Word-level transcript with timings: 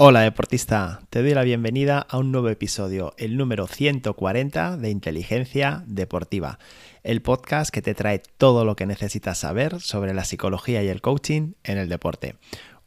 Hola 0.00 0.20
deportista, 0.20 1.00
te 1.10 1.22
doy 1.22 1.34
la 1.34 1.42
bienvenida 1.42 2.06
a 2.08 2.18
un 2.18 2.30
nuevo 2.30 2.48
episodio, 2.50 3.14
el 3.18 3.36
número 3.36 3.66
140 3.66 4.76
de 4.76 4.90
Inteligencia 4.90 5.82
Deportiva, 5.88 6.60
el 7.02 7.20
podcast 7.20 7.74
que 7.74 7.82
te 7.82 7.96
trae 7.96 8.22
todo 8.36 8.64
lo 8.64 8.76
que 8.76 8.86
necesitas 8.86 9.38
saber 9.38 9.80
sobre 9.80 10.14
la 10.14 10.24
psicología 10.24 10.84
y 10.84 10.88
el 10.88 11.00
coaching 11.00 11.54
en 11.64 11.78
el 11.78 11.88
deporte. 11.88 12.36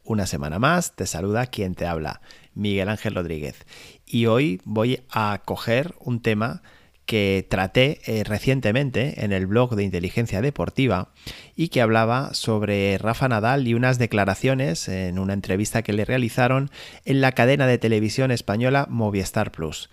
Una 0.04 0.26
semana 0.26 0.58
más 0.58 0.96
te 0.96 1.06
saluda 1.06 1.48
quien 1.48 1.74
te 1.74 1.84
habla, 1.84 2.22
Miguel 2.54 2.88
Ángel 2.88 3.14
Rodríguez, 3.14 3.66
y 4.06 4.24
hoy 4.24 4.62
voy 4.64 5.02
a 5.10 5.42
coger 5.44 5.94
un 6.00 6.22
tema 6.22 6.62
que 7.06 7.46
traté 7.48 8.00
eh, 8.06 8.24
recientemente 8.24 9.24
en 9.24 9.32
el 9.32 9.46
blog 9.46 9.74
de 9.74 9.84
Inteligencia 9.84 10.40
Deportiva 10.40 11.08
y 11.56 11.68
que 11.68 11.82
hablaba 11.82 12.34
sobre 12.34 12.96
Rafa 12.98 13.28
Nadal 13.28 13.66
y 13.66 13.74
unas 13.74 13.98
declaraciones 13.98 14.88
en 14.88 15.18
una 15.18 15.32
entrevista 15.32 15.82
que 15.82 15.92
le 15.92 16.04
realizaron 16.04 16.70
en 17.04 17.20
la 17.20 17.32
cadena 17.32 17.66
de 17.66 17.78
televisión 17.78 18.30
española 18.30 18.86
Movistar 18.88 19.52
Plus. 19.52 19.90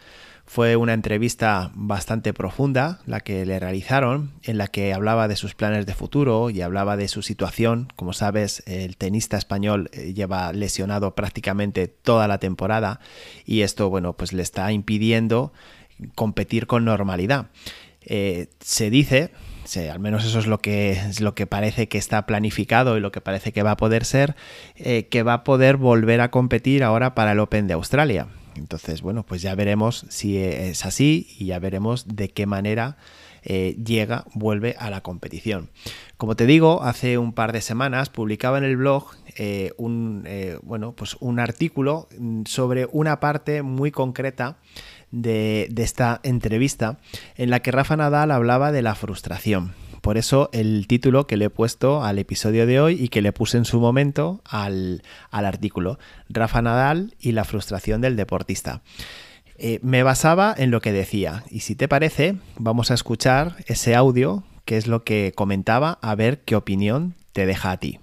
Fue 0.50 0.76
una 0.76 0.94
entrevista 0.94 1.70
bastante 1.76 2.34
profunda 2.34 3.02
la 3.05 3.20
que 3.20 3.45
le 3.45 3.59
realizaron, 3.59 4.31
en 4.41 4.58
la 4.58 4.66
que 4.66 4.95
hablaba 4.95 5.28
de 5.28 5.36
sus 5.36 5.53
planes 5.53 5.86
de 5.86 5.94
futuro 5.94 6.50
y 6.50 6.62
hablaba 6.62 6.98
de 6.98 7.08
su 7.08 7.22
situación. 7.22 7.88
Como 7.95 8.14
sabes, 8.14 8.64
el 8.66 8.98
tenista 8.98 9.38
español 9.38 9.91
eh, 9.94 10.16
lleva 10.16 10.52
lesionado 10.52 11.14
prácticamente 11.14 11.88
toda 11.88 12.28
la 12.28 12.39
temporada 12.39 13.00
y 13.45 13.62
esto, 13.62 13.91
bueno, 13.91 14.14
pues 14.14 14.34
le 14.34 14.41
está 14.41 14.72
impidiendo 14.72 15.53
competir 16.16 16.67
con 16.67 16.85
normalidad. 16.85 17.48
Eh, 18.02 18.48
se 18.59 18.89
dice, 18.89 19.31
al 19.91 19.99
menos 19.99 20.25
eso 20.25 20.39
es 20.39 20.48
lo, 20.48 20.59
que, 20.59 20.91
es 20.91 21.22
lo 21.22 21.35
que 21.35 21.48
parece 21.48 21.88
que 21.88 21.98
está 21.98 22.25
planificado 22.25 22.98
y 22.98 23.02
lo 23.02 23.12
que 23.12 23.22
parece 23.22 23.52
que 23.52 23.63
va 23.63 23.72
a 23.72 23.77
poder 23.77 24.05
ser, 24.05 24.35
eh, 24.75 25.08
que 25.08 25.23
va 25.23 25.34
a 25.34 25.44
poder 25.44 25.78
volver 25.78 26.22
a 26.22 26.31
competir 26.31 26.83
ahora 26.83 27.14
para 27.14 27.33
el 27.33 27.39
Open 27.39 27.67
de 27.67 27.73
Australia. 27.73 28.28
Entonces, 28.56 29.02
bueno, 29.02 29.23
pues 29.23 29.41
ya 29.41 29.53
veremos 29.56 30.06
si 30.09 30.38
es 30.38 30.86
así 30.86 31.28
y 31.38 31.45
ya 31.45 31.59
veremos 31.59 32.08
de 32.08 32.30
qué 32.30 32.45
manera 32.45 32.97
eh, 33.44 33.78
llega, 33.86 34.25
vuelve 34.34 34.75
a 34.80 34.89
la 34.89 35.02
competición. 35.02 35.69
Como 36.17 36.36
te 36.36 36.45
digo, 36.45 36.84
hace 36.84 37.17
un 37.17 37.31
par 37.31 37.53
de 37.53 37.61
semanas 37.61 38.09
publicaba 38.09 38.58
en 38.58 38.63
el 38.66 38.75
blog 38.75 39.06
un, 39.78 40.28
bueno, 40.63 40.91
pues 40.91 41.16
un 41.22 41.39
artículo 41.39 42.09
sobre 42.45 42.89
una 42.91 43.22
parte 43.22 43.61
muy 43.61 43.91
concreta 43.91 44.58
de, 45.12 45.72
esta 45.78 46.20
entrevista 46.24 47.00
en 47.36 47.50
la 47.50 47.62
que 47.62 47.72
Rafa 47.72 47.98
Nadal 47.98 48.32
hablaba 48.32 48.72
de 48.72 48.82
la 48.82 48.96
frustración. 48.96 49.74
Por 50.02 50.18
eso 50.18 50.50
el 50.54 50.88
título 50.88 51.28
que 51.28 51.38
le 51.38 51.46
he 51.46 51.50
puesto 51.50 52.04
al 52.04 52.20
episodio 52.20 52.66
de 52.66 52.80
hoy 52.80 52.98
y 53.02 53.10
que 53.10 53.22
le 53.22 53.34
puse 53.34 53.58
en 53.58 53.66
su 53.66 53.80
momento 53.80 54.42
al, 54.46 55.04
artículo, 55.32 56.00
Rafa 56.30 56.62
Nadal 56.62 57.16
y 57.20 57.34
la 57.34 57.44
frustración 57.44 58.00
del 58.00 58.16
deportista. 58.16 58.82
Eh, 59.58 59.80
me 59.84 60.04
basaba 60.04 60.56
en 60.58 60.72
lo 60.72 60.80
que 60.80 60.94
decía 60.94 61.44
y 61.50 61.60
si 61.62 61.76
te 61.76 61.90
parece 61.90 62.38
vamos 62.58 62.92
a 62.92 62.94
escuchar 62.94 63.58
ese 63.68 63.94
audio 63.94 64.44
que 64.64 64.78
es 64.78 64.88
lo 64.88 65.04
que 65.04 65.34
comentaba 65.36 66.00
a 66.02 66.16
ver 66.16 66.40
qué 66.42 66.56
opinión 66.56 67.16
te 67.34 67.46
deja 67.46 67.72
a 67.72 67.78
ti. 67.78 68.00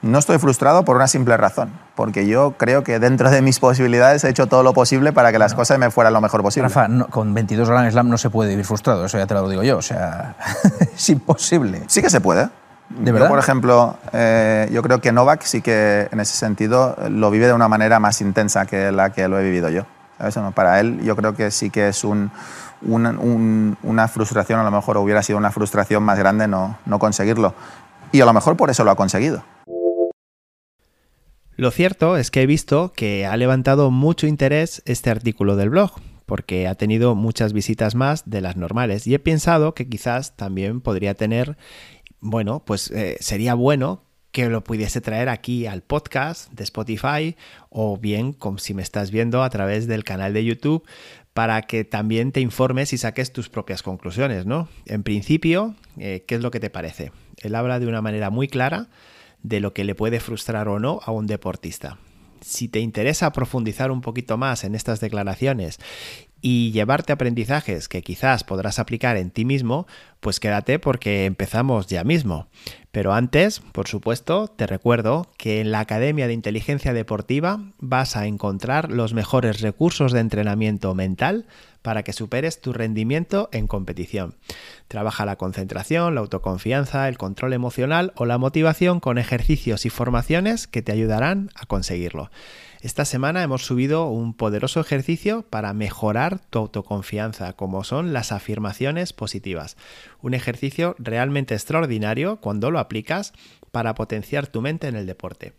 No 0.00 0.18
estoy 0.18 0.38
frustrado 0.38 0.84
por 0.84 0.94
una 0.94 1.08
simple 1.08 1.36
razón, 1.36 1.72
porque 1.96 2.26
yo 2.28 2.52
creo 2.56 2.84
que 2.84 3.00
dentro 3.00 3.30
de 3.30 3.42
mis 3.42 3.58
posibilidades 3.58 4.22
he 4.22 4.28
hecho 4.28 4.46
todo 4.46 4.62
lo 4.62 4.72
posible 4.72 5.12
para 5.12 5.32
que 5.32 5.40
las 5.40 5.54
cosas 5.54 5.78
me 5.78 5.90
fueran 5.90 6.12
lo 6.12 6.20
mejor 6.20 6.42
posible. 6.42 6.68
Rafa, 6.68 6.88
con 7.10 7.34
22 7.34 7.68
Grand 7.68 7.90
Slam 7.90 8.08
no 8.08 8.16
se 8.16 8.30
puede 8.30 8.50
vivir 8.50 8.64
frustrado, 8.64 9.04
eso 9.04 9.18
ya 9.18 9.26
te 9.26 9.34
lo 9.34 9.48
digo 9.48 9.64
yo, 9.64 9.78
o 9.78 9.82
sea, 9.82 10.36
es 10.94 11.08
imposible. 11.08 11.82
Sí 11.88 12.00
que 12.00 12.10
se 12.10 12.20
puede. 12.20 12.48
¿De 12.90 13.12
verdad? 13.12 13.28
por 13.28 13.38
ejemplo, 13.38 13.96
eh, 14.12 14.68
yo 14.72 14.82
creo 14.82 15.00
que 15.00 15.12
Novak 15.12 15.42
sí 15.42 15.60
que 15.60 16.08
en 16.10 16.20
ese 16.20 16.36
sentido 16.36 16.96
lo 17.10 17.30
vive 17.30 17.46
de 17.46 17.52
una 17.52 17.68
manera 17.68 17.98
más 17.98 18.22
intensa 18.22 18.64
que 18.64 18.92
la 18.92 19.10
que 19.10 19.28
lo 19.28 19.38
he 19.38 19.42
vivido 19.42 19.68
yo. 19.68 19.82
Eso 20.24 20.50
Para 20.52 20.80
él 20.80 21.00
yo 21.02 21.14
creo 21.14 21.34
que 21.34 21.50
sí 21.50 21.70
que 21.70 21.88
es 21.88 22.02
un, 22.02 22.30
una 22.82 24.08
frustración, 24.08 24.60
a 24.60 24.64
lo 24.64 24.70
mejor 24.70 24.96
hubiera 24.96 25.22
sido 25.22 25.38
una 25.38 25.50
frustración 25.50 26.02
más 26.02 26.18
grande 26.18 26.48
no, 26.48 26.78
no 26.86 26.98
conseguirlo. 26.98 27.54
Y 28.10 28.20
a 28.20 28.24
lo 28.24 28.32
mejor 28.32 28.56
por 28.56 28.70
eso 28.70 28.84
lo 28.84 28.90
ha 28.90 28.96
conseguido. 28.96 29.42
Lo 31.58 31.72
cierto 31.72 32.16
es 32.16 32.30
que 32.30 32.42
he 32.42 32.46
visto 32.46 32.92
que 32.94 33.26
ha 33.26 33.36
levantado 33.36 33.90
mucho 33.90 34.28
interés 34.28 34.80
este 34.86 35.10
artículo 35.10 35.56
del 35.56 35.70
blog, 35.70 35.90
porque 36.24 36.68
ha 36.68 36.76
tenido 36.76 37.16
muchas 37.16 37.52
visitas 37.52 37.96
más 37.96 38.30
de 38.30 38.40
las 38.40 38.56
normales 38.56 39.08
y 39.08 39.14
he 39.14 39.18
pensado 39.18 39.74
que 39.74 39.88
quizás 39.88 40.36
también 40.36 40.80
podría 40.80 41.14
tener, 41.14 41.58
bueno, 42.20 42.62
pues 42.64 42.92
eh, 42.92 43.16
sería 43.18 43.54
bueno 43.54 44.04
que 44.30 44.48
lo 44.48 44.62
pudiese 44.62 45.00
traer 45.00 45.28
aquí 45.28 45.66
al 45.66 45.82
podcast 45.82 46.48
de 46.52 46.62
Spotify 46.62 47.34
o 47.70 47.98
bien 47.98 48.34
como 48.34 48.58
si 48.58 48.72
me 48.72 48.82
estás 48.82 49.10
viendo 49.10 49.42
a 49.42 49.50
través 49.50 49.88
del 49.88 50.04
canal 50.04 50.34
de 50.34 50.44
YouTube 50.44 50.86
para 51.34 51.62
que 51.62 51.82
también 51.82 52.30
te 52.30 52.40
informes 52.40 52.92
y 52.92 52.98
saques 52.98 53.32
tus 53.32 53.48
propias 53.48 53.82
conclusiones, 53.82 54.46
¿no? 54.46 54.68
En 54.86 55.02
principio, 55.02 55.74
eh, 55.98 56.24
¿qué 56.24 56.36
es 56.36 56.40
lo 56.40 56.52
que 56.52 56.60
te 56.60 56.70
parece? 56.70 57.10
Él 57.38 57.56
habla 57.56 57.80
de 57.80 57.88
una 57.88 58.00
manera 58.00 58.30
muy 58.30 58.46
clara 58.46 58.86
de 59.42 59.60
lo 59.60 59.72
que 59.72 59.84
le 59.84 59.94
puede 59.94 60.20
frustrar 60.20 60.68
o 60.68 60.78
no 60.78 61.00
a 61.04 61.12
un 61.12 61.26
deportista. 61.26 61.98
Si 62.40 62.68
te 62.68 62.80
interesa 62.80 63.32
profundizar 63.32 63.90
un 63.90 64.00
poquito 64.00 64.36
más 64.36 64.64
en 64.64 64.74
estas 64.74 65.00
declaraciones 65.00 65.80
y 66.40 66.70
llevarte 66.70 67.12
aprendizajes 67.12 67.88
que 67.88 68.02
quizás 68.02 68.44
podrás 68.44 68.78
aplicar 68.78 69.16
en 69.16 69.30
ti 69.30 69.44
mismo, 69.44 69.86
pues 70.20 70.38
quédate 70.38 70.78
porque 70.78 71.24
empezamos 71.24 71.88
ya 71.88 72.04
mismo. 72.04 72.46
Pero 72.92 73.12
antes, 73.12 73.60
por 73.60 73.88
supuesto, 73.88 74.48
te 74.48 74.66
recuerdo 74.66 75.26
que 75.36 75.60
en 75.60 75.72
la 75.72 75.80
Academia 75.80 76.26
de 76.26 76.32
Inteligencia 76.32 76.92
Deportiva 76.92 77.72
vas 77.78 78.16
a 78.16 78.26
encontrar 78.26 78.90
los 78.90 79.14
mejores 79.14 79.60
recursos 79.60 80.12
de 80.12 80.20
entrenamiento 80.20 80.94
mental 80.94 81.46
para 81.88 82.02
que 82.02 82.12
superes 82.12 82.60
tu 82.60 82.74
rendimiento 82.74 83.48
en 83.50 83.66
competición. 83.66 84.34
Trabaja 84.88 85.24
la 85.24 85.36
concentración, 85.36 86.14
la 86.14 86.20
autoconfianza, 86.20 87.08
el 87.08 87.16
control 87.16 87.54
emocional 87.54 88.12
o 88.14 88.26
la 88.26 88.36
motivación 88.36 89.00
con 89.00 89.16
ejercicios 89.16 89.86
y 89.86 89.88
formaciones 89.88 90.66
que 90.66 90.82
te 90.82 90.92
ayudarán 90.92 91.48
a 91.54 91.64
conseguirlo. 91.64 92.30
Esta 92.82 93.06
semana 93.06 93.42
hemos 93.42 93.64
subido 93.64 94.04
un 94.04 94.34
poderoso 94.34 94.80
ejercicio 94.80 95.46
para 95.48 95.72
mejorar 95.72 96.40
tu 96.50 96.58
autoconfianza, 96.58 97.54
como 97.54 97.82
son 97.84 98.12
las 98.12 98.32
afirmaciones 98.32 99.14
positivas. 99.14 99.78
Un 100.20 100.34
ejercicio 100.34 100.94
realmente 100.98 101.54
extraordinario 101.54 102.36
cuando 102.36 102.70
lo 102.70 102.80
aplicas 102.80 103.32
para 103.72 103.94
potenciar 103.94 104.46
tu 104.46 104.60
mente 104.60 104.88
en 104.88 104.96
el 104.96 105.06
deporte. 105.06 105.54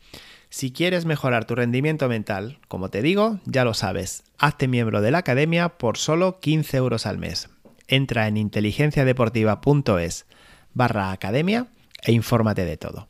Si 0.52 0.72
quieres 0.72 1.06
mejorar 1.06 1.46
tu 1.46 1.54
rendimiento 1.54 2.10
mental, 2.10 2.58
como 2.68 2.90
te 2.90 3.04
digo, 3.04 3.40
ya 3.46 3.64
lo 3.64 3.76
sabes, 3.76 4.24
hazte 4.40 4.68
miembro 4.68 5.00
de 5.02 5.12
la 5.12 5.20
academia 5.20 5.70
por 5.70 5.98
solo 5.98 6.40
15 6.40 6.76
euros 6.76 7.06
al 7.06 7.20
mes. 7.20 7.50
Entra 7.88 8.28
en 8.28 8.36
inteligenciadeportiva.es 8.36 10.26
barra 10.74 11.12
academia 11.12 11.68
e 12.02 12.14
infórmate 12.14 12.66
de 12.66 12.78
todo. 12.78 13.10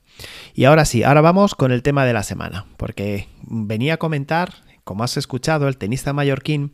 Y 0.54 0.66
ahora 0.66 0.84
sí, 0.84 1.04
ahora 1.04 1.22
vamos 1.22 1.56
con 1.56 1.72
el 1.72 1.82
tema 1.82 2.06
de 2.06 2.12
la 2.12 2.24
semana, 2.24 2.66
porque 2.76 3.30
venía 3.44 3.94
a 3.94 3.98
comentar, 3.98 4.56
como 4.84 5.06
has 5.06 5.16
escuchado, 5.16 5.70
el 5.70 5.78
tenista 5.78 6.12
mallorquín, 6.12 6.74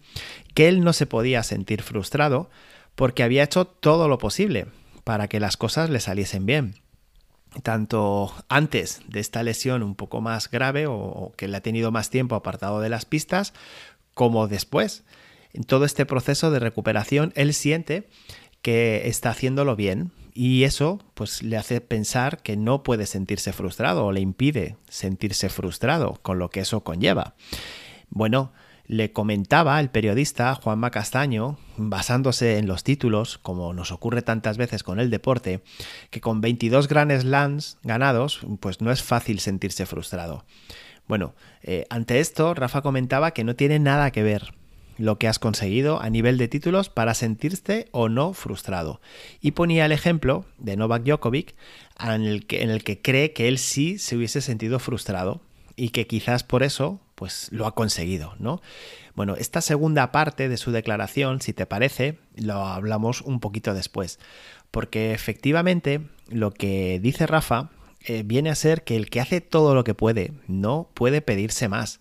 que 0.56 0.68
él 0.68 0.84
no 0.84 0.94
se 0.94 1.06
podía 1.06 1.44
sentir 1.44 1.84
frustrado 1.84 2.50
porque 2.96 3.22
había 3.22 3.44
hecho 3.44 3.66
todo 3.66 4.08
lo 4.08 4.18
posible 4.18 4.66
para 5.04 5.28
que 5.28 5.40
las 5.40 5.58
cosas 5.58 5.92
le 5.92 6.00
saliesen 6.00 6.48
bien 6.48 6.85
tanto 7.64 8.34
antes 8.50 9.02
de 9.08 9.20
esta 9.20 9.44
lesión 9.44 9.84
un 9.84 9.96
poco 9.96 10.22
más 10.22 10.50
grave 10.50 10.88
o, 10.88 11.34
que 11.38 11.48
le 11.48 11.58
ha 11.58 11.62
tenido 11.62 11.92
más 11.92 12.10
tiempo 12.10 12.36
apartado 12.36 12.82
de 12.82 12.90
las 12.90 13.06
pistas, 13.06 13.54
como 14.14 14.48
después. 14.48 15.04
En 15.54 15.64
todo 15.64 15.86
este 15.86 16.06
proceso 16.06 16.52
de 16.52 16.60
recuperación, 16.60 17.32
él 17.36 17.54
siente 17.54 18.10
que 18.62 19.08
está 19.08 19.30
haciéndolo 19.30 19.76
bien 19.76 20.12
y 20.34 20.64
eso 20.64 21.00
pues 21.14 21.44
le 21.44 21.56
hace 21.56 21.80
pensar 21.80 22.42
que 22.42 22.58
no 22.58 22.84
puede 22.84 23.06
sentirse 23.06 23.54
frustrado 23.54 24.06
o 24.06 24.12
le 24.12 24.20
impide 24.20 24.76
sentirse 24.90 25.50
frustrado 25.50 26.20
con 26.22 26.40
lo 26.40 26.50
que 26.50 26.60
eso 26.60 26.84
conlleva. 26.84 27.36
Bueno, 28.10 28.52
le 28.88 29.12
comentaba 29.12 29.80
el 29.80 29.90
periodista 29.90 30.54
Juanma 30.56 30.92
Castaño, 30.92 31.58
basándose 31.78 32.58
en 32.58 32.68
los 32.68 32.84
títulos, 32.84 33.38
como 33.38 33.74
nos 33.74 33.92
ocurre 33.92 34.22
tantas 34.22 34.58
veces 34.58 34.84
con 34.84 35.00
el 35.00 35.10
deporte, 35.10 35.62
que 36.10 36.22
con 36.22 36.42
22 36.42 36.88
Grand 36.88 37.12
Slams 37.12 37.78
ganados, 37.84 38.42
pues 38.60 38.82
no 38.82 38.92
es 38.92 39.02
fácil 39.02 39.40
sentirse 39.40 39.86
frustrado. 39.86 40.46
Bueno, 41.08 41.36
eh, 41.62 41.86
ante 41.90 42.20
esto, 42.20 42.54
Rafa 42.54 42.82
comentaba 42.82 43.32
que 43.32 43.44
no 43.44 43.56
tiene 43.56 43.80
nada 43.80 44.12
que 44.12 44.24
ver 44.24 44.54
lo 44.98 45.18
que 45.20 45.28
has 45.28 45.40
conseguido 45.40 46.02
a 46.02 46.10
nivel 46.10 46.38
de 46.38 46.48
títulos 46.48 46.90
para 46.90 47.14
sentirte 47.14 47.88
o 47.92 48.08
no 48.08 48.34
frustrado. 48.34 49.02
Y 49.42 49.52
ponía 49.52 49.86
el 49.86 49.92
ejemplo 49.92 50.46
de 50.58 50.78
Novak 50.78 51.04
Djokovic 51.04 51.56
en 52.00 52.70
el 52.70 52.84
que 52.84 53.02
cree 53.02 53.34
que 53.34 53.48
él 53.48 53.58
sí 53.58 53.98
se 53.98 54.16
hubiese 54.16 54.42
sentido 54.42 54.80
frustrado 54.80 55.42
y 55.76 55.90
que 55.90 56.08
quizás 56.08 56.44
por 56.44 56.64
eso 56.64 57.02
pues 57.16 57.48
lo 57.52 57.66
ha 57.66 57.74
conseguido, 57.74 58.36
¿no? 58.40 58.62
Bueno, 59.16 59.36
esta 59.36 59.62
segunda 59.62 60.12
parte 60.12 60.50
de 60.50 60.58
su 60.58 60.72
declaración, 60.72 61.42
si 61.42 61.54
te 61.54 61.66
parece, 61.66 62.20
lo 62.36 62.66
hablamos 62.66 63.22
un 63.22 63.40
poquito 63.40 63.74
después, 63.74 64.20
porque 64.72 65.14
efectivamente 65.14 66.02
lo 66.28 66.52
que 66.52 67.00
dice 67.02 67.26
Rafa 67.26 67.70
eh, 68.02 68.24
viene 68.24 68.50
a 68.50 68.56
ser 68.56 68.84
que 68.84 68.96
el 68.96 69.10
que 69.10 69.22
hace 69.22 69.42
todo 69.42 69.74
lo 69.74 69.84
que 69.84 69.96
puede 69.96 70.34
no 70.48 70.90
puede 70.94 71.22
pedirse 71.22 71.70
más. 71.70 72.00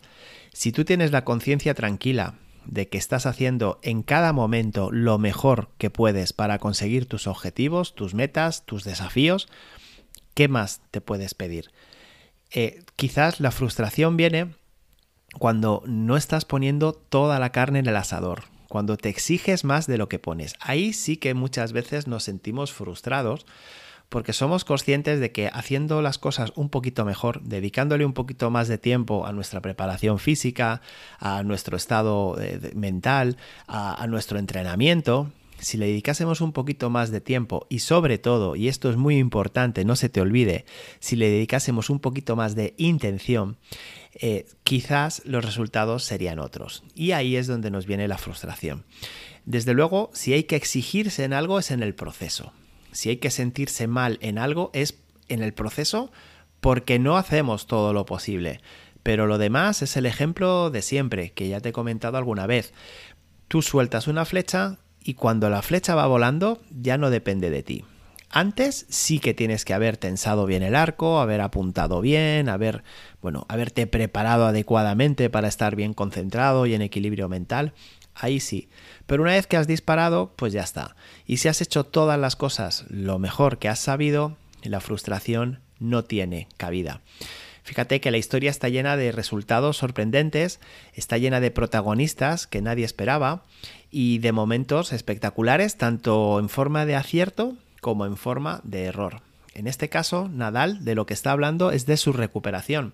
Si 0.53 0.73
tú 0.73 0.85
tienes 0.85 1.13
la 1.13 1.25
conciencia 1.25 1.75
tranquila 1.75 2.35
de 2.67 2.89
que 2.89 2.99
estás 2.99 3.27
haciendo 3.27 3.79
en 3.83 4.03
cada 4.03 4.33
momento 4.33 4.91
lo 4.91 5.19
mejor 5.19 5.69
que 5.79 5.91
puedes 5.91 6.33
para 6.33 6.59
conseguir 6.59 7.07
tus 7.07 7.27
objetivos, 7.27 7.95
tus 7.95 8.15
metas, 8.15 8.65
tus 8.67 8.85
desafíos, 8.85 9.49
¿qué 10.35 10.49
más 10.49 10.81
te 10.91 11.01
puedes 11.01 11.35
pedir? 11.35 11.71
Eh, 12.51 12.83
quizás 12.97 13.41
la 13.41 13.51
frustración 13.51 14.17
viene 14.17 14.55
cuando 15.39 15.83
no 15.87 16.17
estás 16.17 16.45
poniendo 16.45 16.93
toda 16.93 17.39
la 17.39 17.51
carne 17.51 17.79
en 17.81 17.87
el 17.87 17.97
asador, 17.97 18.45
cuando 18.69 18.97
te 18.97 19.09
exiges 19.09 19.65
más 19.65 19.87
de 19.87 19.99
lo 19.99 20.09
que 20.09 20.19
pones. 20.19 20.55
Ahí 20.61 20.93
sí 20.93 21.17
que 21.17 21.35
muchas 21.35 21.73
veces 21.73 22.07
nos 22.07 22.25
sentimos 22.25 22.73
frustrados 22.73 23.47
porque 24.09 24.33
somos 24.33 24.65
conscientes 24.65 25.19
de 25.19 25.33
que 25.33 25.51
haciendo 25.53 26.03
las 26.03 26.19
cosas 26.19 26.53
un 26.55 26.69
poquito 26.69 27.05
mejor, 27.05 27.43
dedicándole 27.43 28.05
un 28.05 28.13
poquito 28.13 28.51
más 28.51 28.69
de 28.69 28.79
tiempo 28.79 29.27
a 29.27 29.33
nuestra 29.33 29.61
preparación 29.61 30.19
física, 30.19 30.83
a 31.19 31.43
nuestro 31.43 31.77
estado 31.77 32.37
eh, 32.41 32.73
mental, 32.77 33.37
a, 33.67 34.07
nuestro 34.07 34.39
entrenamiento, 34.39 35.33
si 35.65 35.77
le 35.77 35.87
dedicásemos 35.87 36.41
un 36.41 36.53
poquito 36.53 36.91
más 36.91 37.11
de 37.11 37.21
tiempo 37.21 37.67
y 37.69 37.81
sobre 37.81 38.19
todo, 38.19 38.55
y 38.55 38.69
esto 38.69 38.91
es 38.91 38.97
muy 38.97 39.19
importante, 39.19 39.85
no 39.85 39.97
se 39.97 40.09
te 40.09 40.21
olvide, 40.21 40.65
si 41.01 41.17
le 41.17 41.29
dedicásemos 41.29 41.91
un 41.91 42.01
poquito 42.01 42.37
más 42.37 42.55
de 42.55 42.75
intención, 42.77 43.57
eh, 44.15 44.47
quizás 44.63 45.23
los 45.25 45.45
resultados 45.45 46.05
serían 46.05 46.39
otros. 46.39 46.85
Y 46.95 47.13
ahí 47.13 47.37
es 47.37 47.47
donde 47.47 47.71
nos 47.71 47.87
viene 47.87 48.07
la 48.07 48.19
frustración. 48.19 48.85
Desde 49.45 49.75
luego, 49.75 50.11
si 50.15 50.33
hay 50.33 50.45
que 50.45 50.57
exigirse 50.57 51.25
en 51.25 51.33
algo 51.33 51.59
es 51.59 51.71
en 51.71 51.83
el 51.83 51.95
proceso 51.95 52.53
si 52.95 53.11
hay 53.11 53.17
que 53.17 53.31
sentirse 53.31 53.87
mal 53.87 54.19
en 54.23 54.39
algo, 54.39 54.71
es 54.73 55.01
en 55.29 55.43
el 55.43 55.53
proceso 55.53 56.11
porque 56.61 56.99
no 56.99 57.19
hacemos 57.19 57.67
todo 57.67 57.93
lo 57.93 58.07
posible. 58.07 58.61
Pero 59.03 59.27
lo 59.27 59.37
demás 59.37 59.83
es 59.83 59.97
el 59.97 60.07
ejemplo 60.07 60.71
de 60.71 60.81
siempre, 60.81 61.33
que 61.33 61.49
ya 61.49 61.61
te 61.61 61.71
he 61.71 61.73
comentado 61.73 62.17
alguna 62.17 62.47
vez. 62.47 62.73
Tú 63.49 63.61
sueltas 63.61 64.07
una 64.07 64.25
flecha 64.25 64.79
y 65.05 65.15
cuando 65.15 65.51
la 65.51 65.63
flecha 65.63 65.95
va 65.95 66.07
volando 66.07 66.61
ya 66.71 66.99
no 66.99 67.11
depende 67.11 67.51
de 67.51 67.63
ti. 67.63 67.85
Antes 68.31 68.87
sí 68.89 69.21
que 69.21 69.33
tienes 69.33 69.65
que 69.65 69.75
haber 69.75 69.97
tensado 69.97 70.45
bien 70.45 70.65
el 70.65 70.75
arco, 70.75 71.21
haber 71.21 71.41
apuntado 71.41 72.01
bien, 72.01 72.49
haber, 72.49 72.83
bueno, 73.23 73.47
haberte 73.49 73.87
preparado 73.87 74.47
adecuadamente 74.47 75.31
para 75.31 75.47
estar 75.47 75.77
bien 75.77 75.95
concentrado 75.95 76.67
y 76.67 76.75
en 76.75 76.83
equilibrio 76.83 77.29
mental. 77.29 77.75
Ahí 78.13 78.41
sí. 78.41 78.69
Pero 79.07 79.23
una 79.23 79.33
vez 79.33 79.47
que 79.47 79.57
has 79.57 79.69
disparado, 79.69 80.33
pues 80.35 80.53
ya 80.53 80.63
está. 80.63 80.97
Y 81.27 81.37
si 81.37 81.47
has 81.47 81.61
hecho 81.61 81.85
todas 81.85 82.19
las 82.19 82.35
cosas 82.35 82.87
lo 82.89 83.21
mejor 83.21 83.59
que 83.59 83.69
has 83.69 83.79
sabido, 83.79 84.37
la 84.65 84.81
frustración 84.81 85.61
no 85.79 86.03
tiene 86.03 86.49
cabida. 86.57 87.03
Fíjate 87.65 88.01
que 88.03 88.11
la 88.11 88.19
historia 88.19 88.51
está 88.51 88.69
llena 88.69 88.99
de 88.99 89.11
resultados 89.11 89.79
sorprendentes, 89.79 90.61
está 90.93 91.17
llena 91.17 91.41
de 91.41 91.51
protagonistas 91.51 92.47
que 92.47 92.61
nadie 92.61 92.85
esperaba 92.85 93.43
y 93.91 94.19
de 94.19 94.33
momentos 94.33 94.93
espectaculares 94.93 95.79
tanto 95.79 96.39
en 96.39 96.51
forma 96.51 96.85
de 96.85 96.95
acierto 96.95 97.57
como 97.81 98.05
en 98.05 98.19
forma 98.19 98.61
de 98.65 98.85
error. 98.85 99.23
En 99.55 99.67
este 99.67 99.89
caso, 99.89 100.29
Nadal 100.29 100.85
de 100.85 100.95
lo 100.95 101.07
que 101.07 101.15
está 101.15 101.33
hablando 101.33 101.71
es 101.71 101.87
de 101.87 101.97
su 101.97 102.13
recuperación 102.13 102.93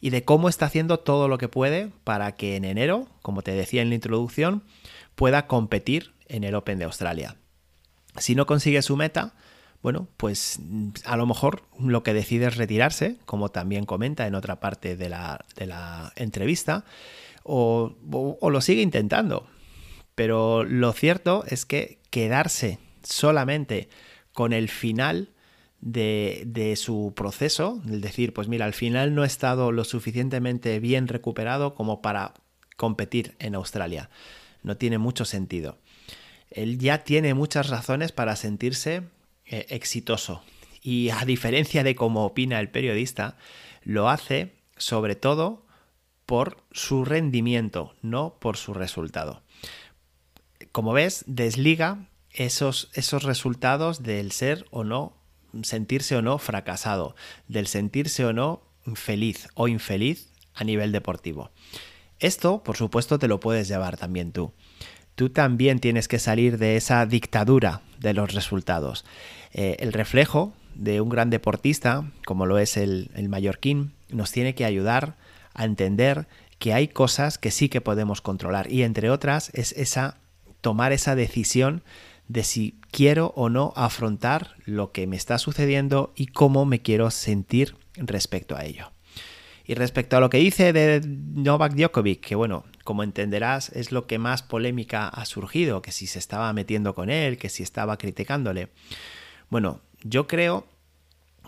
y 0.00 0.10
de 0.10 0.22
cómo 0.22 0.48
está 0.48 0.66
haciendo 0.66 1.00
todo 1.00 1.26
lo 1.26 1.36
que 1.36 1.48
puede 1.48 1.90
para 2.04 2.36
que 2.36 2.54
en 2.54 2.64
enero, 2.64 3.08
como 3.22 3.42
te 3.42 3.52
decía 3.52 3.82
en 3.82 3.88
la 3.88 3.96
introducción, 3.96 4.62
pueda 5.16 5.48
competir 5.48 6.12
en 6.28 6.44
el 6.44 6.54
Open 6.54 6.78
de 6.78 6.84
Australia. 6.84 7.36
Si 8.18 8.36
no 8.36 8.46
consigue 8.46 8.82
su 8.82 8.96
meta, 8.96 9.34
bueno, 9.82 10.08
pues 10.16 10.58
a 11.04 11.16
lo 11.16 11.26
mejor 11.26 11.62
lo 11.78 12.02
que 12.02 12.14
decide 12.14 12.46
es 12.46 12.56
retirarse, 12.56 13.16
como 13.24 13.50
también 13.50 13.84
comenta 13.84 14.26
en 14.26 14.34
otra 14.34 14.60
parte 14.60 14.96
de 14.96 15.08
la, 15.08 16.12
entrevista, 16.16 16.84
o, 17.42 17.94
lo 18.42 18.60
sigue 18.60 18.82
intentando. 18.82 19.46
Pero 20.14 20.64
lo 20.64 20.92
cierto 20.92 21.44
es 21.46 21.66
que 21.66 22.00
quedarse 22.10 22.78
solamente 23.02 23.88
con 24.32 24.52
el 24.52 24.68
final 24.68 25.30
de, 25.80 26.42
de, 26.46 26.74
su 26.76 27.12
proceso, 27.14 27.82
el 27.86 28.00
decir, 28.00 28.32
pues 28.32 28.48
mira, 28.48 28.64
al 28.64 28.72
final 28.72 29.14
no 29.14 29.24
he 29.24 29.26
estado 29.26 29.72
lo 29.72 29.84
suficientemente 29.84 30.80
bien 30.80 31.06
recuperado 31.06 31.74
como 31.74 32.00
para 32.00 32.34
competir 32.76 33.34
en 33.38 33.54
Australia 33.54 34.10
no 34.66 34.76
tiene 34.76 34.98
mucho 34.98 35.24
sentido. 35.24 35.78
Él 36.50 36.78
ya 36.78 37.04
tiene 37.04 37.34
muchas 37.34 37.70
razones 37.70 38.12
para 38.12 38.36
sentirse 38.36 39.04
eh, 39.46 39.66
exitoso 39.70 40.42
y 40.82 41.10
a 41.10 41.24
diferencia 41.24 41.82
de 41.82 41.96
cómo 41.96 42.24
opina 42.24 42.60
el 42.60 42.70
periodista, 42.70 43.36
lo 43.82 44.08
hace 44.08 44.54
sobre 44.76 45.16
todo 45.16 45.66
por 46.26 46.62
su 46.70 47.04
rendimiento, 47.04 47.94
no 48.02 48.36
por 48.38 48.56
su 48.56 48.74
resultado. 48.74 49.42
Como 50.72 50.92
ves, 50.92 51.24
desliga 51.26 52.08
esos, 52.30 52.90
esos 52.92 53.22
resultados 53.22 54.02
del 54.02 54.30
ser 54.32 54.66
o 54.70 54.84
no, 54.84 55.16
sentirse 55.62 56.16
o 56.16 56.22
no 56.22 56.38
fracasado, 56.38 57.16
del 57.48 57.66
sentirse 57.66 58.24
o 58.24 58.32
no 58.32 58.62
feliz 58.94 59.48
o 59.54 59.68
infeliz 59.68 60.32
a 60.54 60.64
nivel 60.64 60.92
deportivo. 60.92 61.50
Esto, 62.18 62.62
por 62.62 62.76
supuesto, 62.76 63.18
te 63.18 63.28
lo 63.28 63.40
puedes 63.40 63.68
llevar 63.68 63.96
también 63.96 64.32
tú. 64.32 64.52
Tú 65.16 65.30
también 65.30 65.80
tienes 65.80 66.08
que 66.08 66.18
salir 66.18 66.58
de 66.58 66.76
esa 66.76 67.04
dictadura 67.06 67.80
de 67.98 68.14
los 68.14 68.32
resultados. 68.32 69.04
Eh, 69.52 69.76
el 69.80 69.92
reflejo 69.92 70.54
de 70.74 71.00
un 71.00 71.08
gran 71.08 71.30
deportista, 71.30 72.12
como 72.24 72.46
lo 72.46 72.58
es 72.58 72.76
el, 72.76 73.10
el 73.14 73.28
mallorquín, 73.28 73.92
nos 74.10 74.30
tiene 74.30 74.54
que 74.54 74.64
ayudar 74.64 75.16
a 75.54 75.64
entender 75.64 76.28
que 76.58 76.72
hay 76.72 76.88
cosas 76.88 77.38
que 77.38 77.50
sí 77.50 77.68
que 77.68 77.80
podemos 77.80 78.20
controlar 78.20 78.70
y 78.70 78.82
entre 78.82 79.10
otras 79.10 79.50
es 79.54 79.72
esa 79.72 80.18
tomar 80.60 80.92
esa 80.92 81.14
decisión 81.14 81.82
de 82.28 82.44
si 82.44 82.78
quiero 82.90 83.32
o 83.36 83.48
no 83.48 83.72
afrontar 83.76 84.56
lo 84.64 84.92
que 84.92 85.06
me 85.06 85.16
está 85.16 85.38
sucediendo 85.38 86.12
y 86.16 86.26
cómo 86.26 86.64
me 86.64 86.80
quiero 86.80 87.10
sentir 87.10 87.76
respecto 87.94 88.56
a 88.56 88.64
ello. 88.64 88.90
Y 89.64 89.74
respecto 89.74 90.16
a 90.16 90.20
lo 90.20 90.30
que 90.30 90.38
dice 90.38 90.72
de 90.72 91.02
Novak 91.04 91.74
Djokovic, 91.74 92.20
que 92.20 92.34
bueno, 92.34 92.64
como 92.86 93.02
entenderás, 93.02 93.68
es 93.74 93.92
lo 93.92 94.06
que 94.06 94.18
más 94.18 94.42
polémica 94.42 95.08
ha 95.08 95.26
surgido, 95.26 95.82
que 95.82 95.92
si 95.92 96.06
se 96.06 96.18
estaba 96.18 96.50
metiendo 96.54 96.94
con 96.94 97.10
él, 97.10 97.36
que 97.36 97.50
si 97.50 97.62
estaba 97.62 97.98
criticándole. 97.98 98.70
Bueno, 99.50 99.82
yo 100.02 100.26
creo 100.26 100.66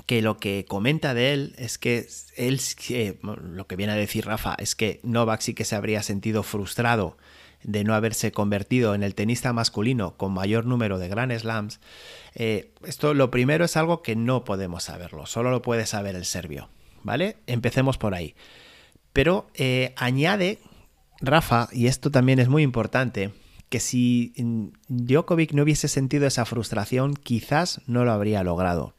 que 0.05 0.21
lo 0.21 0.37
que 0.37 0.67
comenta 0.69 1.15
de 1.15 1.33
él 1.33 1.55
es 1.57 1.79
que 1.79 2.07
él, 2.37 2.61
lo 3.23 3.67
que 3.67 3.77
viene 3.77 3.95
a 3.95 3.97
decir 3.97 4.27
Rafa, 4.27 4.55
es 4.59 4.75
que 4.75 5.01
Novak 5.03 5.41
sí 5.41 5.55
que 5.55 5.65
se 5.65 5.75
habría 5.75 6.03
sentido 6.03 6.43
frustrado 6.43 7.17
de 7.63 7.85
no 7.85 7.95
haberse 7.95 8.33
convertido 8.33 8.95
en 8.95 9.03
el 9.03 9.15
tenista 9.15 9.55
masculino 9.55 10.19
con 10.19 10.33
mayor 10.33 10.67
número 10.67 10.99
de 10.99 11.09
Grand 11.09 11.37
Slams. 11.37 11.81
Eh, 12.35 12.75
esto 12.85 13.15
lo 13.15 13.31
primero 13.31 13.65
es 13.65 13.79
algo 13.79 14.03
que 14.03 14.15
no 14.15 14.45
podemos 14.45 14.85
saberlo, 14.85 15.25
solo 15.25 15.51
lo 15.51 15.63
puede 15.63 15.87
saber 15.87 16.15
el 16.15 16.27
serbio. 16.27 16.69
¿vale? 17.03 17.37
Empecemos 17.47 17.99
por 17.99 18.15
ahí. 18.15 18.35
Pero 19.13 19.49
eh, 19.55 19.95
añade 19.97 20.59
Rafa, 21.21 21.69
y 21.73 21.87
esto 21.87 22.11
también 22.11 22.39
es 22.39 22.49
muy 22.49 22.63
importante, 22.63 23.33
que 23.69 23.81
si 23.81 24.33
Djokovic 24.89 25.53
no 25.53 25.63
hubiese 25.63 25.89
sentido 25.89 26.27
esa 26.27 26.45
frustración, 26.45 27.15
quizás 27.15 27.81
no 27.87 28.05
lo 28.05 28.13
habría 28.13 28.43
logrado. 28.43 28.95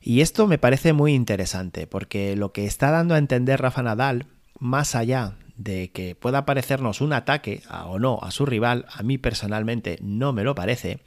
Y 0.00 0.20
esto 0.20 0.46
me 0.46 0.58
parece 0.58 0.92
muy 0.92 1.14
interesante, 1.14 1.86
porque 1.86 2.34
lo 2.36 2.52
que 2.52 2.66
está 2.66 2.90
dando 2.90 3.14
a 3.14 3.18
entender 3.18 3.60
Rafa 3.60 3.82
Nadal, 3.82 4.26
más 4.58 4.94
allá 4.94 5.36
de 5.56 5.90
que 5.90 6.14
pueda 6.16 6.44
parecernos 6.44 7.00
un 7.00 7.12
ataque 7.12 7.62
o 7.86 7.98
no 7.98 8.18
a 8.22 8.30
su 8.30 8.46
rival, 8.46 8.86
a 8.92 9.02
mí 9.02 9.18
personalmente 9.18 9.98
no 10.02 10.32
me 10.32 10.44
lo 10.44 10.54
parece, 10.54 11.00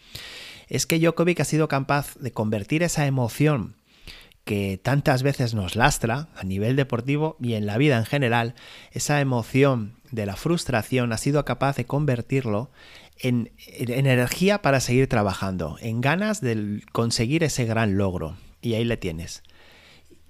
es 0.69 0.85
que 0.85 0.99
Djokovic 0.99 1.41
ha 1.41 1.45
sido 1.45 1.67
capaz 1.67 2.15
de 2.15 2.31
convertir 2.31 2.83
esa 2.83 3.05
emoción 3.05 3.75
que 4.45 4.79
tantas 4.81 5.23
veces 5.23 5.55
nos 5.55 5.75
lastra 5.75 6.29
a 6.35 6.43
nivel 6.43 6.75
deportivo 6.75 7.35
y 7.41 7.55
en 7.55 7.65
la 7.65 7.77
vida 7.77 7.97
en 7.97 8.05
general, 8.05 8.53
esa 8.91 9.19
emoción 9.19 9.94
de 10.11 10.25
la 10.25 10.35
frustración 10.35 11.13
ha 11.13 11.17
sido 11.17 11.45
capaz 11.45 11.75
de 11.75 11.85
convertirlo 11.85 12.69
en, 13.19 13.51
energía 13.77 14.61
para 14.61 14.79
seguir 14.79 15.07
trabajando, 15.07 15.77
en 15.81 16.01
ganas 16.01 16.41
de 16.41 16.81
conseguir 16.91 17.43
ese 17.43 17.65
gran 17.65 17.97
logro. 17.97 18.37
Y 18.61 18.73
ahí 18.73 18.83
le 18.83 18.97
tienes. 18.97 19.43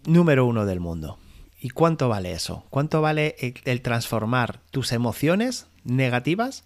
Número 0.05 0.45
uno 0.45 0.65
del 0.65 0.79
mundo. 0.79 1.17
¿Y 1.59 1.69
cuánto 1.69 2.09
vale 2.09 2.31
eso? 2.33 2.65
¿Cuánto 2.69 3.01
vale 3.01 3.35
el 3.65 3.81
transformar 3.81 4.59
tus 4.71 4.91
emociones 4.91 5.67
negativas, 5.83 6.63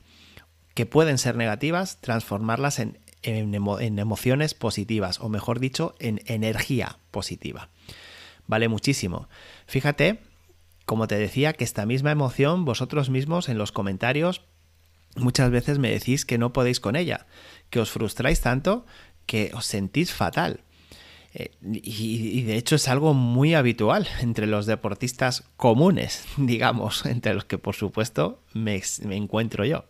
que 0.73 0.85
pueden 0.85 1.17
ser 1.17 1.35
negativas, 1.35 1.99
transformarlas 2.01 2.79
en 2.79 2.97
en, 3.23 3.99
emociones 3.99 4.53
positivas, 4.53 5.19
o 5.19 5.29
mejor 5.29 5.59
dicho, 5.59 5.95
en 5.99 6.21
energía 6.25 6.99
positiva. 7.11 7.69
Vale 8.47 8.67
muchísimo. 8.67 9.27
Fíjate, 9.67 10.19
como 10.89 11.07
te 11.07 11.19
decía, 11.19 11.53
que 11.53 11.63
esta 11.63 11.85
misma 11.85 12.09
emoción 12.09 12.65
vosotros 12.65 13.11
mismos 13.11 13.47
en 13.47 13.59
los 13.59 13.71
comentarios 13.71 14.41
muchas 15.15 15.51
veces 15.51 15.77
me 15.77 15.91
decís 15.91 16.25
que 16.25 16.39
no 16.39 16.51
podéis 16.51 16.79
con 16.79 16.95
ella, 16.95 17.27
que 17.69 17.79
os 17.79 17.91
frustráis 17.91 18.41
tanto 18.41 18.87
que 19.27 19.51
os 19.53 19.67
sentís 19.67 20.11
fatal. 20.11 20.61
Eh, 21.35 21.51
y, 21.61 22.41
de 22.41 22.55
hecho 22.55 22.75
es 22.75 22.87
algo 22.87 23.13
muy 23.13 23.53
habitual 23.53 24.07
entre 24.21 24.47
los 24.47 24.65
deportistas 24.65 25.43
comunes, 25.57 26.25
digamos, 26.37 27.05
entre 27.05 27.35
los 27.35 27.45
que 27.45 27.59
por 27.59 27.75
supuesto 27.75 28.41
me, 28.55 28.81
me 29.05 29.15
encuentro 29.15 29.65
yo. 29.65 29.85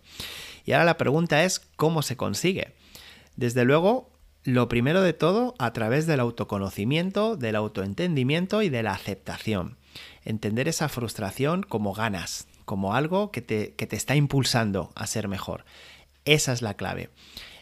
Y 0.66 0.74
ahora 0.74 0.84
la 0.84 0.98
pregunta 0.98 1.46
es, 1.46 1.62
¿cómo 1.78 2.02
se 2.02 2.18
consigue? 2.18 2.74
Desde 3.38 3.64
luego, 3.64 4.12
lo 4.44 4.68
primero 4.68 5.02
de 5.02 5.14
todo, 5.14 5.56
a 5.60 5.72
través 5.72 6.08
del 6.08 6.20
autoconocimiento, 6.20 7.38
del 7.38 7.56
autoentendimiento 7.56 8.62
y 8.64 8.68
de 8.68 8.84
la 8.84 8.92
aceptación. 8.92 9.79
Entender 10.24 10.68
esa 10.68 10.90
frustración 10.90 11.64
como 11.64 11.94
ganas, 11.94 12.48
como 12.66 12.94
algo 12.94 13.32
que 13.32 13.42
te, 13.42 13.74
que 13.76 13.88
te 13.88 13.96
está 13.96 14.16
impulsando 14.16 14.92
a 14.96 15.08
ser 15.08 15.28
mejor. 15.28 15.66
Esa 16.26 16.54
es 16.54 16.62
la 16.62 16.76
clave. 16.76 17.10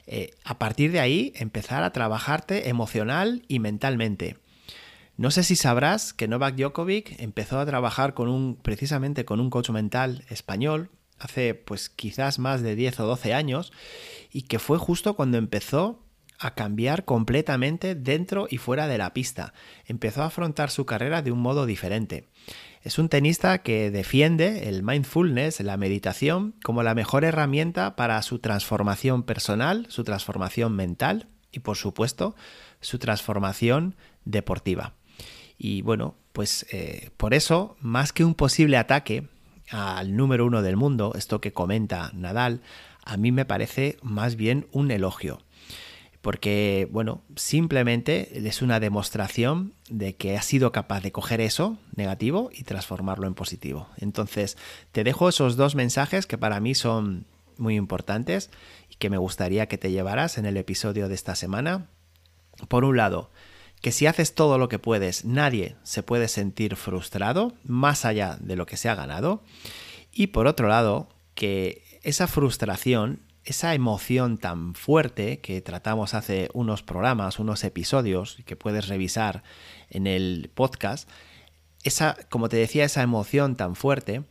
Eh, 0.07 0.31
a 0.43 0.57
partir 0.57 0.91
de 0.91 0.99
ahí, 0.99 1.33
empezar 1.35 1.83
a 1.83 1.91
trabajarte 1.91 2.69
emocional 2.69 3.43
y 3.47 3.59
mentalmente. 3.59 4.37
No 5.17 5.31
sé 5.31 5.43
si 5.43 5.55
sabrás 5.55 6.13
que 6.13 6.27
Novak 6.27 6.55
Djokovic 6.55 7.19
empezó 7.19 7.59
a 7.59 7.65
trabajar 7.65 8.13
con 8.13 8.29
un, 8.29 8.55
precisamente 8.55 9.25
con 9.25 9.39
un 9.39 9.49
coach 9.49 9.69
mental 9.71 10.23
español 10.29 10.91
hace 11.19 11.55
pues 11.55 11.89
quizás 11.89 12.39
más 12.39 12.61
de 12.61 12.75
10 12.75 12.99
o 13.01 13.07
12 13.07 13.33
años 13.33 13.71
y 14.31 14.43
que 14.43 14.59
fue 14.59 14.77
justo 14.77 15.15
cuando 15.15 15.37
empezó 15.37 15.99
a 16.39 16.53
cambiar 16.53 17.05
completamente 17.05 17.95
dentro 17.95 18.47
y 18.49 18.57
fuera 18.57 18.87
de 18.87 18.97
la 18.97 19.13
pista. 19.13 19.53
Empezó 19.85 20.23
a 20.23 20.27
afrontar 20.27 20.69
su 20.69 20.85
carrera 20.85 21.21
de 21.21 21.31
un 21.31 21.39
modo 21.39 21.65
diferente. 21.65 22.27
Es 22.83 22.99
un 22.99 23.09
tenista 23.09 23.63
que 23.63 23.91
defiende 23.91 24.69
el 24.69 24.83
mindfulness, 24.83 25.59
la 25.61 25.77
meditación, 25.77 26.55
como 26.63 26.83
la 26.83 26.95
mejor 26.95 27.25
herramienta 27.25 27.95
para 27.95 28.21
su 28.21 28.39
transformación 28.39 29.23
personal, 29.23 29.87
su 29.89 30.03
transformación 30.03 30.75
mental 30.75 31.27
y, 31.51 31.59
por 31.59 31.75
supuesto, 31.75 32.35
su 32.79 32.99
transformación 32.99 33.95
deportiva. 34.25 34.93
Y 35.57 35.81
bueno, 35.81 36.15
pues 36.33 36.67
eh, 36.71 37.09
por 37.17 37.33
eso, 37.33 37.75
más 37.81 38.13
que 38.13 38.23
un 38.23 38.35
posible 38.35 38.77
ataque 38.77 39.27
al 39.71 40.15
número 40.15 40.45
uno 40.45 40.61
del 40.61 40.77
mundo, 40.77 41.13
esto 41.15 41.41
que 41.41 41.51
comenta 41.51 42.11
Nadal, 42.13 42.61
a 43.03 43.17
mí 43.17 43.31
me 43.31 43.45
parece 43.45 43.97
más 44.01 44.35
bien 44.35 44.67
un 44.71 44.91
elogio 44.91 45.39
porque, 46.27 46.89
bueno, 46.91 47.23
simplemente 47.37 48.45
es 48.45 48.61
una 48.61 48.81
demostración 48.81 49.75
de 49.89 50.17
que 50.17 50.35
has 50.35 50.43
sido 50.43 50.73
capaz 50.73 50.99
de 50.99 51.13
coger 51.13 51.39
eso 51.39 51.77
negativo 51.95 52.49
y 52.51 52.63
transformarlo 52.63 53.27
en 53.27 53.33
positivo. 53.33 53.87
Entonces, 53.95 54.57
te 54.91 55.05
dejo 55.05 55.29
esos 55.29 55.55
dos 55.55 55.75
mensajes 55.75 56.27
que 56.27 56.37
para 56.37 56.59
mí 56.59 56.75
son 56.75 57.27
muy 57.55 57.77
importantes 57.77 58.49
y 58.89 58.95
que 58.95 59.09
me 59.09 59.17
gustaría 59.17 59.69
que 59.69 59.77
te 59.77 59.89
llevaras 59.89 60.37
en 60.37 60.45
el 60.45 60.57
episodio 60.57 61.07
de 61.07 61.15
esta 61.15 61.33
semana. 61.33 61.87
Por 62.67 62.83
un 62.83 62.97
lado, 62.97 63.31
que 63.79 63.93
si 63.93 64.05
haces 64.05 64.35
todo 64.35 64.57
lo 64.57 64.67
que 64.67 64.79
puedes, 64.79 65.23
nadie 65.23 65.77
se 65.83 66.03
puede 66.03 66.27
sentir 66.27 66.75
frustrado 66.75 67.53
más 67.63 68.03
allá 68.03 68.35
de 68.41 68.57
lo 68.57 68.65
que 68.65 68.75
se 68.75 68.89
ha 68.89 68.95
ganado. 68.95 69.45
Y 70.11 70.27
por 70.27 70.45
otro 70.45 70.67
lado, 70.67 71.07
que 71.35 71.85
esa 72.03 72.27
frustración 72.27 73.21
esa 73.47 73.73
emoción 73.73 74.37
tan 74.37 74.75
fuerte 74.75 75.39
que 75.39 75.61
tratamos 75.61 76.13
hace 76.13 76.49
unos 76.53 76.83
programas, 76.83 77.39
unos 77.39 77.63
episodios 77.63 78.39
que 78.45 78.57
puedes 78.57 78.89
revisar 78.89 79.41
en 79.89 80.05
el 80.05 80.51
podcast, 80.53 81.09
esa, 81.83 82.17
como 82.29 82.49
te 82.49 82.57
decía, 82.57 82.83
esa 82.83 83.03
emoción 83.03 83.55
tan 83.55 83.75
fuerte 83.75 84.23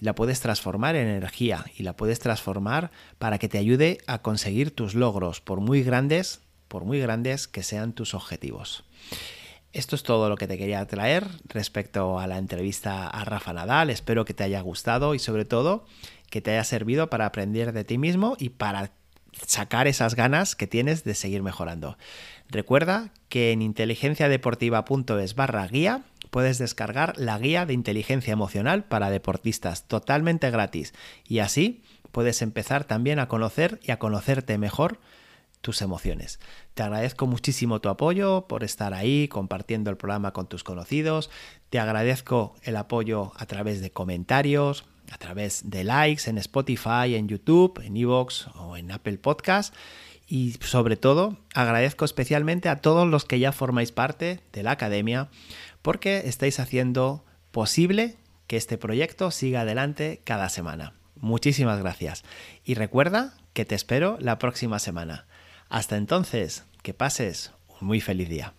la 0.00 0.14
puedes 0.14 0.40
transformar 0.40 0.96
en 0.96 1.06
energía 1.06 1.66
y 1.76 1.82
la 1.82 1.96
puedes 1.96 2.18
transformar 2.18 2.90
para 3.18 3.38
que 3.38 3.50
te 3.50 3.58
ayude 3.58 3.98
a 4.06 4.22
conseguir 4.22 4.74
tus 4.74 4.94
logros, 4.94 5.42
por 5.42 5.60
muy 5.60 5.82
grandes, 5.82 6.40
por 6.68 6.84
muy 6.86 6.98
grandes 6.98 7.48
que 7.48 7.62
sean 7.62 7.92
tus 7.92 8.14
objetivos. 8.14 8.84
Esto 9.74 9.96
es 9.96 10.02
todo 10.02 10.30
lo 10.30 10.36
que 10.36 10.46
te 10.46 10.58
quería 10.58 10.86
traer 10.86 11.26
respecto 11.44 12.18
a 12.18 12.26
la 12.26 12.38
entrevista 12.38 13.06
a 13.06 13.24
Rafa 13.24 13.52
Nadal. 13.52 13.90
Espero 13.90 14.24
que 14.24 14.34
te 14.34 14.44
haya 14.44 14.60
gustado 14.62 15.14
y 15.14 15.18
sobre 15.18 15.44
todo 15.44 15.84
que 16.32 16.40
te 16.40 16.52
haya 16.52 16.64
servido 16.64 17.10
para 17.10 17.26
aprender 17.26 17.74
de 17.74 17.84
ti 17.84 17.98
mismo 17.98 18.36
y 18.38 18.48
para 18.48 18.92
sacar 19.46 19.86
esas 19.86 20.14
ganas 20.14 20.56
que 20.56 20.66
tienes 20.66 21.04
de 21.04 21.14
seguir 21.14 21.42
mejorando. 21.42 21.98
Recuerda 22.48 23.12
que 23.28 23.52
en 23.52 23.60
inteligenciadeportiva.es 23.60 25.34
barra 25.34 25.68
guía 25.68 26.04
puedes 26.30 26.56
descargar 26.56 27.18
la 27.18 27.38
guía 27.38 27.66
de 27.66 27.74
inteligencia 27.74 28.32
emocional 28.32 28.84
para 28.84 29.10
deportistas 29.10 29.86
totalmente 29.86 30.50
gratis 30.50 30.94
y 31.28 31.40
así 31.40 31.82
puedes 32.12 32.40
empezar 32.40 32.84
también 32.84 33.18
a 33.18 33.28
conocer 33.28 33.78
y 33.82 33.90
a 33.90 33.98
conocerte 33.98 34.56
mejor 34.56 35.00
tus 35.60 35.82
emociones. 35.82 36.40
Te 36.72 36.82
agradezco 36.82 37.26
muchísimo 37.26 37.80
tu 37.82 37.90
apoyo 37.90 38.46
por 38.48 38.64
estar 38.64 38.94
ahí 38.94 39.28
compartiendo 39.28 39.90
el 39.90 39.98
programa 39.98 40.32
con 40.32 40.48
tus 40.48 40.64
conocidos. 40.64 41.30
Te 41.72 41.78
agradezco 41.78 42.54
el 42.64 42.76
apoyo 42.76 43.32
a 43.34 43.46
través 43.46 43.80
de 43.80 43.90
comentarios, 43.90 44.84
a 45.10 45.16
través 45.16 45.70
de 45.70 45.84
likes 45.84 46.28
en 46.28 46.36
Spotify, 46.36 47.14
en 47.14 47.28
YouTube, 47.28 47.80
en 47.82 47.96
Evox 47.96 48.48
o 48.56 48.76
en 48.76 48.92
Apple 48.92 49.16
Podcast. 49.16 49.74
Y 50.28 50.52
sobre 50.60 50.98
todo, 50.98 51.38
agradezco 51.54 52.04
especialmente 52.04 52.68
a 52.68 52.82
todos 52.82 53.08
los 53.08 53.24
que 53.24 53.38
ya 53.38 53.52
formáis 53.52 53.90
parte 53.90 54.40
de 54.52 54.62
la 54.62 54.72
academia 54.72 55.30
porque 55.80 56.24
estáis 56.26 56.60
haciendo 56.60 57.24
posible 57.52 58.18
que 58.48 58.58
este 58.58 58.76
proyecto 58.76 59.30
siga 59.30 59.62
adelante 59.62 60.20
cada 60.24 60.50
semana. 60.50 60.92
Muchísimas 61.16 61.78
gracias. 61.78 62.22
Y 62.66 62.74
recuerda 62.74 63.32
que 63.54 63.64
te 63.64 63.76
espero 63.76 64.18
la 64.20 64.38
próxima 64.38 64.78
semana. 64.78 65.26
Hasta 65.70 65.96
entonces, 65.96 66.64
que 66.82 66.92
pases 66.92 67.52
un 67.80 67.86
muy 67.86 68.02
feliz 68.02 68.28
día. 68.28 68.52